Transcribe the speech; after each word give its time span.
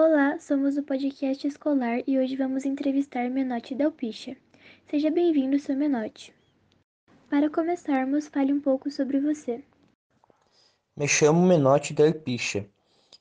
Olá, 0.00 0.38
somos 0.38 0.76
o 0.76 0.82
podcast 0.84 1.44
escolar 1.44 2.04
e 2.06 2.20
hoje 2.20 2.36
vamos 2.36 2.64
entrevistar 2.64 3.28
Menotti 3.28 3.74
Delpicha. 3.74 4.36
Seja 4.88 5.10
bem-vindo, 5.10 5.58
seu 5.58 5.76
Menotti. 5.76 6.32
Para 7.28 7.50
começarmos, 7.50 8.28
fale 8.28 8.52
um 8.52 8.60
pouco 8.60 8.92
sobre 8.92 9.18
você. 9.18 9.60
Me 10.96 11.08
chamo 11.08 11.44
Menotti 11.44 11.92
Delpicha. 11.92 12.64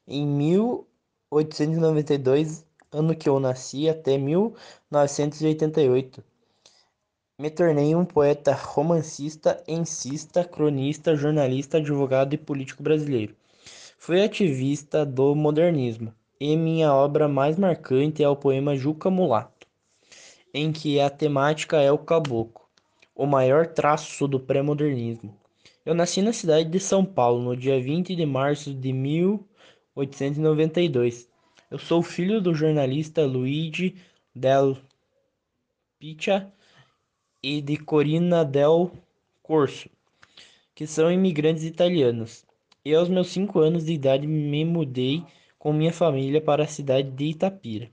Em 0.08 0.24
1892, 0.28 2.64
ano 2.92 3.16
que 3.16 3.28
eu 3.28 3.40
nasci, 3.40 3.90
até 3.90 4.16
1988, 4.16 6.24
me 7.40 7.50
tornei 7.50 7.96
um 7.96 8.06
poeta 8.06 8.54
romancista, 8.54 9.64
ensista, 9.68 10.46
cronista, 10.46 11.16
jornalista, 11.16 11.80
advogado 11.80 12.36
e 12.36 12.38
político 12.38 12.84
brasileiro. 12.84 13.36
Fui 13.98 14.24
ativista 14.24 15.04
do 15.04 15.34
modernismo 15.34 16.14
e 16.40 16.56
minha 16.56 16.94
obra 16.94 17.28
mais 17.28 17.58
marcante 17.58 18.24
é 18.24 18.30
o 18.30 18.36
poema 18.36 18.76
Juca 18.76 19.10
Mulato, 19.10 19.66
em 20.54 20.72
que 20.72 21.00
a 21.00 21.10
temática 21.10 21.78
é 21.78 21.92
o 21.92 21.98
caboclo, 21.98 22.68
o 23.16 23.26
maior 23.26 23.66
traço 23.68 24.28
do 24.28 24.40
pré-modernismo. 24.40 25.36
Eu 25.86 25.96
nasci 25.96 26.22
na 26.22 26.34
cidade 26.34 26.70
de 26.70 26.80
São 26.80 27.04
Paulo 27.04 27.42
no 27.42 27.56
dia 27.56 27.82
20 27.82 28.16
de 28.16 28.26
março 28.26 28.74
de 28.74 28.94
1892. 28.94 31.28
Eu 31.72 31.80
sou 31.80 32.04
filho 32.04 32.42
do 32.42 32.54
jornalista 32.54 33.26
Luigi 33.26 33.96
Del 34.36 34.78
Piccia 35.98 36.54
e 37.42 37.62
de 37.62 37.78
Corina 37.78 38.44
Del 38.46 38.92
Corso, 39.42 39.90
que 40.76 40.86
são 40.86 41.12
imigrantes 41.12 41.64
italianos. 41.64 42.46
E 42.86 42.94
aos 42.94 43.10
meus 43.10 43.30
cinco 43.30 43.60
anos 43.60 43.86
de 43.86 43.94
idade 43.94 44.28
me 44.28 44.64
mudei 44.64 45.26
com 45.58 45.74
minha 45.74 45.94
família 45.94 46.42
para 46.42 46.64
a 46.64 46.68
cidade 46.68 47.10
de 47.12 47.26
Itapira. 47.26 47.92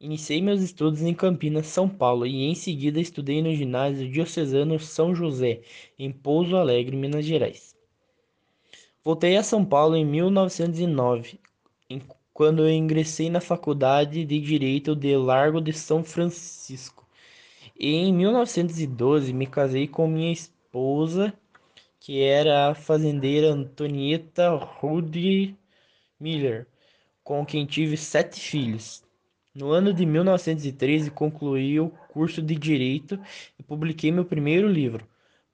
Iniciei 0.00 0.40
meus 0.40 0.62
estudos 0.62 1.02
em 1.02 1.12
Campinas, 1.12 1.66
São 1.66 1.88
Paulo, 1.88 2.24
e 2.24 2.44
em 2.44 2.54
seguida 2.54 3.00
estudei 3.00 3.42
no 3.42 3.52
ginásio 3.52 4.08
diocesano 4.08 4.78
São 4.78 5.12
José, 5.12 5.62
em 5.98 6.12
Pouso 6.12 6.56
Alegre, 6.56 6.96
Minas 6.96 7.24
Gerais. 7.24 7.76
Voltei 9.02 9.36
a 9.36 9.42
São 9.42 9.64
Paulo 9.64 9.96
em 9.96 10.04
1909, 10.04 11.40
quando 12.32 12.62
eu 12.62 12.70
ingressei 12.70 13.28
na 13.28 13.40
Faculdade 13.40 14.24
de 14.24 14.38
Direito 14.38 14.94
de 14.94 15.16
Largo 15.16 15.60
de 15.60 15.72
São 15.72 16.04
Francisco. 16.04 17.04
E 17.76 17.94
em 17.94 18.12
1912 18.12 19.32
me 19.32 19.48
casei 19.48 19.88
com 19.88 20.06
minha 20.06 20.32
esposa 20.32 21.34
que 22.00 22.22
era 22.22 22.70
a 22.70 22.74
fazendeira 22.74 23.48
Antonieta 23.48 24.50
Rudy 24.50 25.56
Miller, 26.18 26.66
com 27.22 27.44
quem 27.44 27.66
tive 27.66 27.96
sete 27.96 28.40
filhos. 28.40 29.04
No 29.54 29.72
ano 29.72 29.92
de 29.92 30.06
1913 30.06 31.10
concluí 31.10 31.80
o 31.80 31.90
curso 32.08 32.40
de 32.40 32.54
Direito 32.54 33.20
e 33.58 33.62
publiquei 33.62 34.12
meu 34.12 34.24
primeiro 34.24 34.68
livro, 34.68 35.06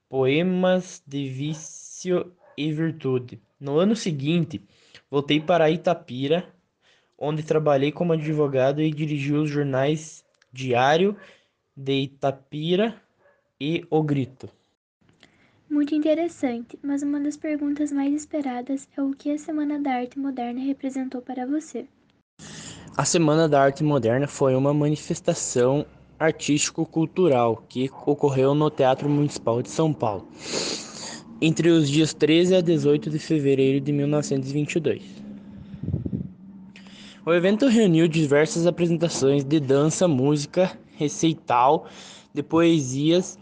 Poemas 0.08 1.02
de 1.06 1.28
Vício 1.28 2.32
e 2.56 2.72
Virtude. 2.72 3.40
No 3.58 3.78
ano 3.78 3.96
seguinte, 3.96 4.62
voltei 5.10 5.40
para 5.40 5.70
Itapira, 5.70 6.46
onde 7.18 7.42
trabalhei 7.42 7.90
como 7.90 8.12
advogado 8.12 8.82
e 8.82 8.90
dirigi 8.90 9.32
os 9.32 9.48
jornais 9.48 10.24
Diário 10.52 11.16
de 11.76 12.02
Itapira 12.02 13.00
e 13.58 13.86
O 13.90 14.02
Grito. 14.02 14.48
Muito 15.74 15.92
interessante, 15.92 16.78
mas 16.84 17.02
uma 17.02 17.18
das 17.18 17.36
perguntas 17.36 17.90
mais 17.90 18.14
esperadas 18.14 18.86
é 18.96 19.02
o 19.02 19.10
que 19.10 19.32
a 19.32 19.36
Semana 19.36 19.76
da 19.76 19.90
Arte 19.94 20.16
Moderna 20.16 20.60
representou 20.60 21.20
para 21.20 21.44
você. 21.44 21.84
A 22.96 23.04
Semana 23.04 23.48
da 23.48 23.60
Arte 23.60 23.82
Moderna 23.82 24.28
foi 24.28 24.54
uma 24.54 24.72
manifestação 24.72 25.84
artístico-cultural 26.16 27.64
que 27.68 27.90
ocorreu 28.06 28.54
no 28.54 28.70
Teatro 28.70 29.08
Municipal 29.08 29.60
de 29.62 29.68
São 29.68 29.92
Paulo 29.92 30.28
entre 31.42 31.70
os 31.70 31.90
dias 31.90 32.14
13 32.14 32.54
a 32.54 32.60
18 32.60 33.10
de 33.10 33.18
fevereiro 33.18 33.80
de 33.80 33.90
1922. 33.90 35.02
O 37.26 37.32
evento 37.32 37.66
reuniu 37.66 38.06
diversas 38.06 38.64
apresentações 38.68 39.42
de 39.42 39.58
dança, 39.58 40.06
música, 40.06 40.70
recital, 40.96 41.88
de 42.32 42.44
poesias 42.44 43.36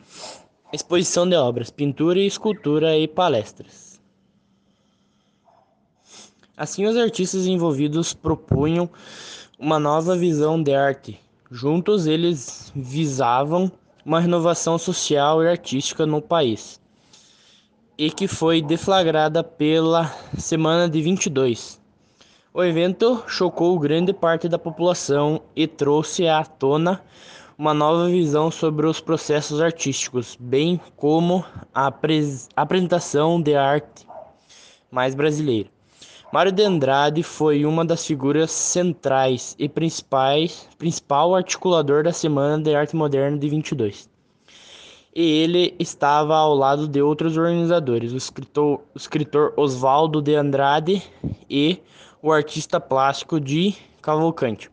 exposição 0.73 1.29
de 1.29 1.37
obras, 1.37 1.71
pintura 1.71 2.19
e 2.19 2.27
escultura 2.27 2.97
e 2.97 3.07
palestras. 3.07 4.01
Assim, 6.57 6.87
os 6.87 6.97
artistas 6.97 7.47
envolvidos 7.47 8.15
propunham 8.15 8.89
uma 9.59 9.79
nova 9.79 10.17
visão 10.17 10.63
de 10.63 10.75
arte. 10.75 11.21
Juntos, 11.51 12.07
eles 12.07 12.73
visavam 12.75 13.71
uma 14.05 14.21
renovação 14.21 14.79
social 14.79 15.43
e 15.43 15.49
artística 15.49 16.07
no 16.07 16.21
país, 16.21 16.81
e 17.97 18.11
que 18.11 18.27
foi 18.27 18.63
deflagrada 18.63 19.45
pela 19.45 20.07
Semana 20.39 20.89
de 20.89 21.01
22. 21.01 21.81
O 22.55 22.63
evento 22.63 23.23
chocou 23.27 23.79
grande 23.79 24.13
parte 24.13 24.49
da 24.49 24.59
população 24.59 25.43
e 25.55 25.67
trouxe 25.67 26.27
à 26.27 26.45
tona 26.45 27.03
uma 27.63 27.73
nova 27.73 28.09
visão 28.09 28.51
sobre 28.51 28.89
os 28.89 28.99
processos 28.99 29.61
artísticos, 29.61 30.37
bem 30.41 30.81
como 30.97 31.45
a 31.73 31.95
apresentação 32.57 33.41
de 33.41 33.55
arte 33.55 34.05
mais 34.91 35.15
brasileira. 35.15 35.71
Mário 36.33 36.51
de 36.51 36.65
Andrade 36.65 37.23
foi 37.23 37.65
uma 37.65 37.85
das 37.85 38.05
figuras 38.05 38.51
centrais 38.51 39.55
e 39.61 39.69
principais, 39.69 40.69
principal 40.77 41.37
articulador 41.37 42.03
da 42.03 42.13
Semana 42.13 42.61
de 42.61 42.75
Arte 42.75 42.97
Moderna 42.97 43.39
de 43.39 43.49
22. 43.49 44.11
E 45.15 45.23
ele 45.23 45.77
estava 45.79 46.35
ao 46.35 46.57
lado 46.57 46.89
de 46.89 47.01
outros 47.01 47.37
organizadores, 47.37 48.13
o 48.13 48.17
escritor, 48.17 48.81
o 48.93 48.99
escritor 48.99 49.55
Oswaldo 49.57 50.21
de 50.21 50.35
Andrade 50.35 51.01
e 51.49 51.81
o 52.21 52.33
artista 52.33 52.81
plástico 52.81 53.39
de 53.39 53.73
Cavalcante. 54.01 54.72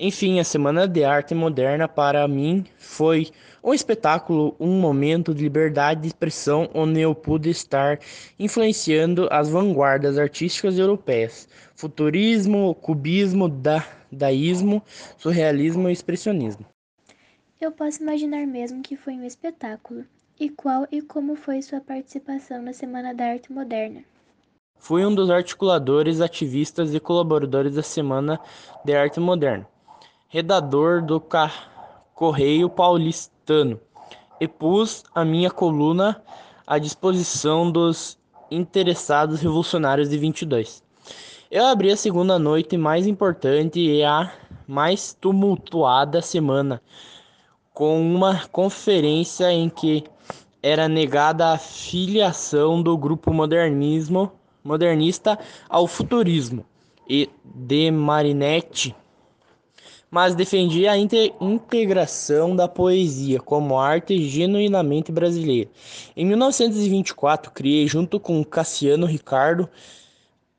Enfim, 0.00 0.38
a 0.38 0.44
Semana 0.44 0.86
de 0.86 1.02
Arte 1.02 1.34
Moderna 1.34 1.88
para 1.88 2.28
mim 2.28 2.64
foi 2.76 3.32
um 3.64 3.74
espetáculo, 3.74 4.54
um 4.60 4.80
momento 4.80 5.34
de 5.34 5.42
liberdade 5.42 6.02
de 6.02 6.06
expressão 6.06 6.70
onde 6.72 7.00
eu 7.00 7.12
pude 7.16 7.50
estar 7.50 7.98
influenciando 8.38 9.26
as 9.28 9.48
vanguardas 9.48 10.16
artísticas 10.16 10.78
europeias: 10.78 11.48
futurismo, 11.74 12.76
cubismo, 12.76 13.48
dadaísmo, 13.48 14.80
surrealismo 15.16 15.88
e 15.88 15.92
expressionismo. 15.92 16.64
Eu 17.60 17.72
posso 17.72 18.00
imaginar 18.00 18.46
mesmo 18.46 18.80
que 18.82 18.96
foi 18.96 19.14
um 19.14 19.24
espetáculo. 19.24 20.04
E 20.38 20.48
qual 20.48 20.86
e 20.92 21.02
como 21.02 21.34
foi 21.34 21.60
sua 21.60 21.80
participação 21.80 22.62
na 22.62 22.72
Semana 22.72 23.12
da 23.12 23.24
Arte 23.24 23.52
Moderna? 23.52 24.04
Fui 24.76 25.04
um 25.04 25.12
dos 25.12 25.28
articuladores, 25.28 26.20
ativistas 26.20 26.94
e 26.94 27.00
colaboradores 27.00 27.74
da 27.74 27.82
Semana 27.82 28.38
de 28.84 28.94
Arte 28.94 29.18
Moderna 29.18 29.66
redator 30.28 31.02
do 31.02 31.22
Correio 32.14 32.68
Paulistano, 32.68 33.80
e 34.38 34.46
pus 34.46 35.02
a 35.14 35.24
minha 35.24 35.50
coluna 35.50 36.22
à 36.66 36.78
disposição 36.78 37.70
dos 37.70 38.18
interessados 38.50 39.40
revolucionários 39.40 40.10
de 40.10 40.18
22. 40.18 40.82
Eu 41.50 41.64
abri 41.64 41.90
a 41.90 41.96
segunda 41.96 42.38
noite 42.38 42.76
mais 42.76 43.06
importante 43.06 43.80
e 43.80 44.04
a 44.04 44.30
mais 44.66 45.16
tumultuada 45.18 46.20
semana 46.20 46.82
com 47.72 47.98
uma 47.98 48.46
conferência 48.48 49.50
em 49.50 49.70
que 49.70 50.04
era 50.62 50.88
negada 50.88 51.52
a 51.52 51.58
filiação 51.58 52.82
do 52.82 52.98
grupo 52.98 53.32
modernismo 53.32 54.30
modernista 54.62 55.38
ao 55.70 55.86
futurismo 55.86 56.66
e 57.08 57.30
de 57.42 57.90
Marinetti 57.90 58.94
mas 60.10 60.34
defendia 60.34 60.92
a 60.92 60.96
integração 60.96 62.56
da 62.56 62.66
poesia 62.66 63.40
como 63.40 63.78
arte 63.78 64.26
genuinamente 64.28 65.12
brasileira. 65.12 65.68
Em 66.16 66.24
1924, 66.24 67.50
criei, 67.52 67.86
junto 67.86 68.18
com 68.18 68.42
Cassiano 68.42 69.06
Ricardo, 69.06 69.68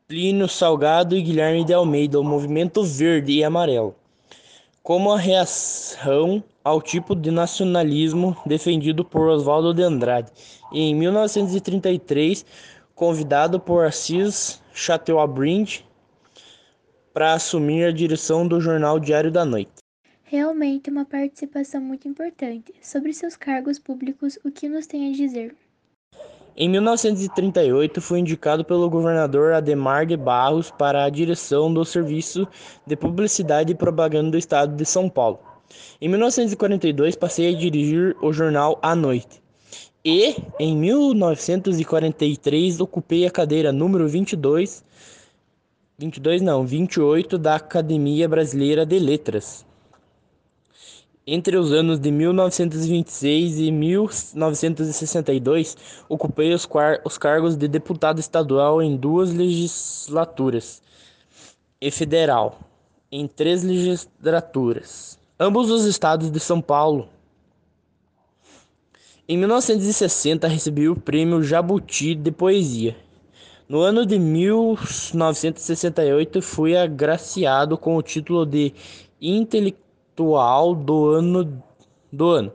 Plínio 0.08 0.48
Salgado 0.48 1.16
e 1.16 1.22
Guilherme 1.22 1.64
de 1.64 1.74
Almeida, 1.74 2.20
o 2.20 2.24
Movimento 2.24 2.84
Verde 2.84 3.34
e 3.34 3.44
Amarelo, 3.44 3.96
como 4.82 5.12
a 5.12 5.18
reação 5.18 6.44
ao 6.64 6.82
tipo 6.82 7.16
de 7.16 7.32
nacionalismo 7.32 8.36
defendido 8.46 9.04
por 9.04 9.28
Oswaldo 9.30 9.74
de 9.74 9.84
Andrade. 9.84 10.32
E 10.72 10.82
em 10.82 10.96
1933, 10.96 12.46
convidado 12.94 13.60
por 13.60 13.86
Assis 13.86 14.62
Chateaubriand, 14.74 15.84
para 17.20 17.34
assumir 17.34 17.84
a 17.84 17.92
direção 17.92 18.48
do 18.48 18.62
jornal 18.62 18.98
Diário 18.98 19.30
da 19.30 19.44
Noite. 19.44 19.74
Realmente 20.24 20.90
uma 20.90 21.04
participação 21.04 21.82
muito 21.82 22.08
importante. 22.08 22.74
Sobre 22.82 23.12
seus 23.12 23.36
cargos 23.36 23.78
públicos, 23.78 24.40
o 24.46 24.50
que 24.50 24.70
nos 24.70 24.88
tem 24.88 25.10
a 25.10 25.12
dizer? 25.12 25.54
Em 26.56 26.70
1938, 26.70 28.00
foi 28.00 28.20
indicado 28.20 28.64
pelo 28.64 28.90
governador 28.90 29.52
Ademar 29.52 30.06
de 30.06 30.16
Barros 30.16 30.72
para 30.72 31.04
a 31.04 31.10
direção 31.10 31.74
do 31.74 31.84
Serviço 31.84 32.48
de 32.88 32.96
Publicidade 32.96 33.74
e 33.74 33.76
Propaganda 33.76 34.32
do 34.32 34.38
Estado 34.38 34.74
de 34.74 34.86
São 34.86 35.10
Paulo. 35.10 35.42
Em 36.00 36.08
1942, 36.08 37.18
passei 37.18 37.54
a 37.54 37.58
dirigir 37.58 38.16
o 38.22 38.32
jornal 38.32 38.80
à 38.82 38.96
noite. 38.96 39.42
E, 40.06 40.38
em 40.58 40.74
1943, 40.74 42.80
ocupei 42.80 43.28
a 43.28 43.30
cadeira 43.30 43.74
número 43.74 44.08
22, 44.08 44.88
22 46.00 46.42
não, 46.42 46.66
28 46.66 47.38
da 47.38 47.56
Academia 47.56 48.28
Brasileira 48.30 48.86
de 48.86 48.98
Letras. 48.98 49.66
Entre 51.28 51.58
os 51.58 51.74
anos 51.74 52.00
de 52.00 52.10
1926 52.10 53.60
e 53.60 53.70
1962, 53.70 55.76
ocupei 56.08 56.54
os, 56.54 56.66
os 57.04 57.18
cargos 57.18 57.58
de 57.58 57.68
deputado 57.68 58.18
estadual 58.18 58.82
em 58.82 58.96
duas 58.96 59.34
legislaturas 59.34 60.82
e 61.82 61.92
federal 61.92 62.62
em 63.12 63.28
três 63.28 63.62
legislaturas, 63.62 65.20
ambos 65.38 65.70
os 65.70 65.84
estados 65.84 66.32
de 66.32 66.40
São 66.40 66.62
Paulo. 66.62 67.10
Em 69.28 69.36
1960, 69.36 70.48
recebi 70.48 70.88
o 70.88 70.96
prêmio 70.96 71.44
Jabuti 71.44 72.16
de 72.16 72.32
Poesia. 72.32 73.09
No 73.70 73.80
ano 73.82 74.04
de 74.04 74.18
1968, 74.18 76.42
fui 76.42 76.76
agraciado 76.76 77.78
com 77.78 77.96
o 77.96 78.02
título 78.02 78.44
de 78.44 78.74
intelectual 79.22 80.74
do 80.74 81.10
ano 81.10 81.64
do 82.12 82.32
ano. 82.32 82.52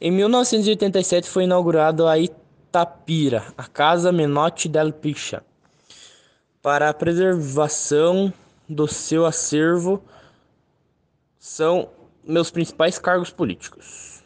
Em 0.00 0.10
1987 0.10 1.28
foi 1.28 1.44
inaugurado 1.44 2.08
a 2.08 2.18
Itapira, 2.18 3.44
a 3.56 3.68
Casa 3.68 4.10
Menotti 4.10 4.68
del 4.68 4.92
Picha, 4.92 5.44
para 6.60 6.90
a 6.90 6.94
preservação 6.94 8.32
do 8.68 8.88
seu 8.88 9.26
acervo 9.26 10.02
são 11.38 11.88
meus 12.24 12.50
principais 12.50 12.98
cargos 12.98 13.30
políticos. 13.30 14.24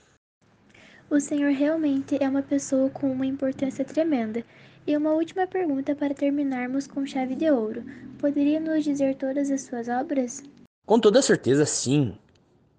O 1.10 1.20
senhor 1.20 1.52
realmente 1.52 2.16
é 2.18 2.26
uma 2.26 2.42
pessoa 2.42 2.88
com 2.88 3.12
uma 3.12 3.26
importância 3.26 3.84
tremenda. 3.84 4.42
E 4.84 4.96
uma 4.96 5.12
última 5.12 5.46
pergunta 5.46 5.94
para 5.94 6.12
terminarmos 6.12 6.88
com 6.88 7.06
chave 7.06 7.36
de 7.36 7.48
ouro. 7.48 7.84
Poderia 8.18 8.58
nos 8.58 8.82
dizer 8.82 9.14
todas 9.14 9.48
as 9.50 9.62
suas 9.62 9.88
obras? 9.88 10.42
Com 10.84 10.98
toda 10.98 11.22
certeza, 11.22 11.64
sim. 11.64 12.16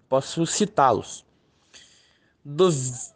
Posso 0.06 0.44
citá-los: 0.44 1.24
Do 2.44 2.68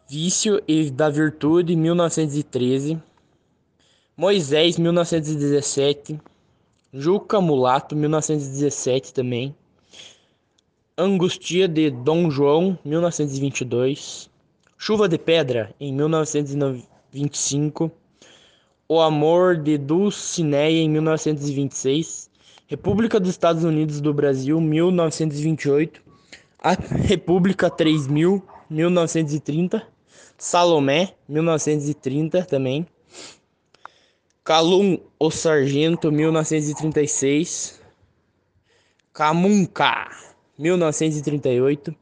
Vício 0.08 0.62
e 0.66 0.90
da 0.90 1.10
Virtude, 1.10 1.76
1913, 1.76 2.98
Moisés, 4.16 4.78
1917, 4.78 6.18
Juca 6.92 7.42
Mulato, 7.42 7.94
1917 7.94 9.12
também, 9.12 9.54
Angustia 10.96 11.68
de 11.68 11.90
Dom 11.90 12.30
João, 12.30 12.78
1922, 12.84 14.30
Chuva 14.78 15.08
de 15.08 15.18
Pedra, 15.18 15.74
em 15.78 15.92
1925, 15.92 17.92
O 18.90 19.02
Amor 19.02 19.58
de 19.58 19.76
Dulcineia, 19.76 20.80
em 20.80 20.88
1926, 20.88 22.30
República 22.66 23.20
dos 23.20 23.28
Estados 23.28 23.62
Unidos 23.62 24.00
do 24.00 24.14
Brasil, 24.14 24.58
1928, 24.58 26.02
a 26.58 26.72
República 26.72 27.68
3000, 27.68 28.42
1930. 28.70 29.86
Salomé, 30.38 31.14
1930 31.28 32.44
também. 32.44 32.86
Calum, 34.42 34.98
o 35.18 35.30
Sargento, 35.30 36.10
1936. 36.10 37.82
Camunca, 39.12 40.08
1938. 40.56 41.94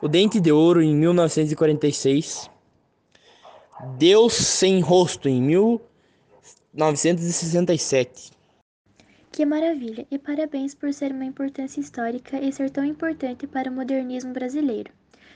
O 0.00 0.06
Dente 0.06 0.38
de 0.38 0.52
Ouro, 0.52 0.80
em 0.80 0.94
1946. 0.94 2.48
Deus 3.98 4.34
Sem 4.34 4.80
Rosto, 4.80 5.28
em 5.28 5.40
1967. 6.72 8.32
Que 9.32 9.44
maravilha! 9.44 10.06
E 10.10 10.18
parabéns 10.18 10.74
por 10.74 10.92
ser 10.92 11.12
uma 11.12 11.24
importância 11.24 11.80
histórica 11.80 12.40
e 12.40 12.52
ser 12.52 12.70
tão 12.70 12.84
importante 12.84 13.46
para 13.46 13.70
o 13.70 13.74
modernismo 13.74 14.32
brasileiro. 14.32 14.92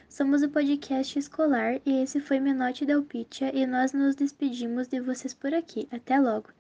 Somos 0.09 0.43
o 0.43 0.49
podcast 0.49 1.19
escolar 1.19 1.81
e 1.85 2.03
esse 2.03 2.21
foi 2.21 2.39
Menotti 2.39 2.85
Delpitia 2.85 3.51
e 3.55 3.67
nós 3.67 3.93
nos 3.93 4.15
despedimos 4.15 4.89
de 4.89 5.01
vocês 5.01 5.35
por 5.35 5.53
aqui. 5.53 5.89
Até 5.91 6.19
logo! 6.19 6.51